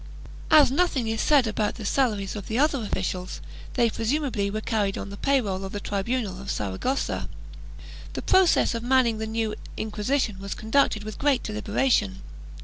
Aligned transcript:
As 0.49 0.71
nothing 0.71 1.07
is 1.07 1.21
said 1.21 1.45
about 1.45 1.75
the 1.75 1.85
salaries 1.85 2.35
of 2.35 2.47
the 2.47 2.57
other 2.57 2.81
officials, 2.81 3.39
they 3.75 3.87
presumably 3.91 4.49
were 4.49 4.59
carried 4.59 4.97
on 4.97 5.11
the 5.11 5.15
pay 5.15 5.39
roll 5.39 5.63
of 5.63 5.73
the 5.73 5.79
tribunal 5.79 6.41
of 6.41 6.49
Saragossa. 6.49 7.29
The 8.13 8.23
process 8.23 8.73
of 8.73 8.81
manning 8.81 9.19
the 9.19 9.27
new 9.27 9.53
Inquisition 9.77 10.39
was 10.39 10.55
conducted 10.55 11.03
with 11.03 11.19
great 11.19 11.43
deliberation. 11.43 12.23